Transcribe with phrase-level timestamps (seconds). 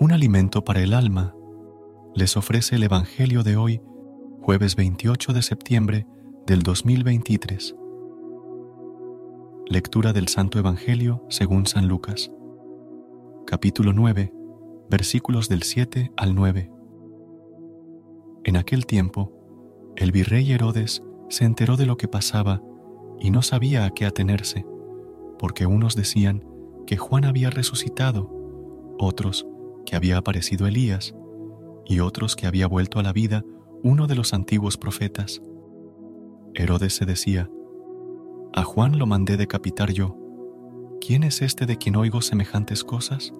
[0.00, 1.36] Un alimento para el alma,
[2.14, 3.82] les ofrece el Evangelio de hoy,
[4.40, 6.06] jueves 28 de septiembre
[6.46, 7.76] del 2023.
[9.66, 12.32] Lectura del Santo Evangelio según San Lucas,
[13.46, 14.32] capítulo 9,
[14.88, 16.72] versículos del 7 al 9.
[18.44, 22.62] En aquel tiempo, el virrey Herodes se enteró de lo que pasaba
[23.20, 24.64] y no sabía a qué atenerse,
[25.38, 26.42] porque unos decían
[26.86, 28.30] que Juan había resucitado,
[28.98, 29.46] otros
[29.90, 31.16] que había aparecido Elías,
[31.84, 33.44] y otros que había vuelto a la vida
[33.82, 35.42] uno de los antiguos profetas.
[36.54, 37.50] Herodes se decía,
[38.52, 40.16] A Juan lo mandé decapitar yo.
[41.00, 43.34] ¿Quién es este de quien oigo semejantes cosas?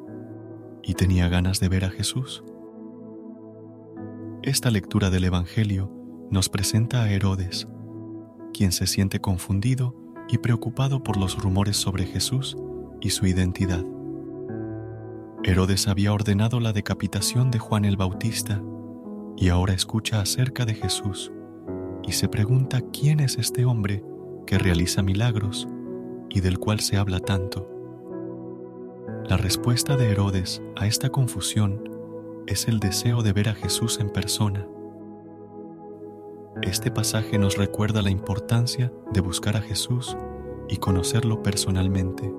[0.83, 2.43] Y tenía ganas de ver a Jesús.
[4.43, 5.89] Esta lectura del Evangelio
[6.33, 7.69] nos presenta a Herodes,
[8.53, 9.95] quien se siente confundido
[10.29, 12.57] y preocupado por los rumores sobre Jesús
[13.01, 13.85] y su identidad.
[15.43, 18.63] Herodes había ordenado la decapitación de Juan el Bautista
[19.39, 21.33] y ahora escucha acerca de Jesús
[22.03, 24.05] y se pregunta quién es este hombre
[24.47, 25.67] que realiza milagros
[26.29, 27.67] y del cual se habla tanto.
[29.25, 31.89] La respuesta de Herodes a esta confusión
[32.47, 34.67] es el deseo de ver a Jesús en persona.
[36.61, 40.19] Este pasaje nos recuerda la importancia de buscar a Jesús
[40.69, 42.31] y conocerlo personalmente,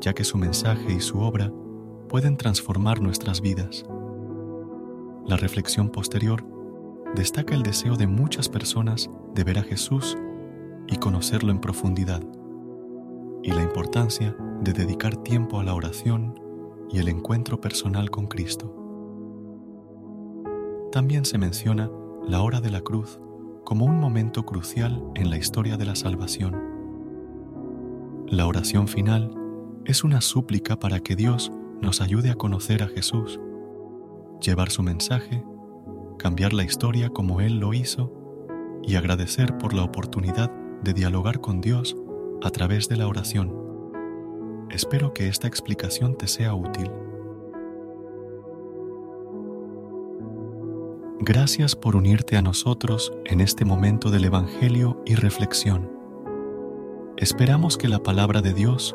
[0.00, 1.52] ya que su mensaje y su obra
[2.08, 3.84] pueden transformar nuestras vidas.
[5.26, 6.44] La reflexión posterior
[7.14, 10.16] destaca el deseo de muchas personas de ver a Jesús
[10.86, 12.22] y conocerlo en profundidad,
[13.42, 16.38] y la importancia de dedicar tiempo a la oración
[16.90, 18.72] y el encuentro personal con Cristo.
[20.92, 21.90] También se menciona
[22.26, 23.20] la hora de la cruz
[23.64, 26.56] como un momento crucial en la historia de la salvación.
[28.28, 29.34] La oración final
[29.84, 33.40] es una súplica para que Dios nos ayude a conocer a Jesús,
[34.40, 35.44] llevar su mensaje,
[36.18, 38.12] cambiar la historia como Él lo hizo
[38.82, 40.50] y agradecer por la oportunidad
[40.82, 41.96] de dialogar con Dios
[42.42, 43.54] a través de la oración.
[44.70, 46.90] Espero que esta explicación te sea útil.
[51.20, 55.90] Gracias por unirte a nosotros en este momento del Evangelio y reflexión.
[57.16, 58.94] Esperamos que la palabra de Dios